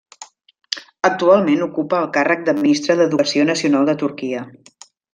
[1.09, 4.45] Actualment ocupa el càrrec de Ministre d'Educació Nacional de Turquia.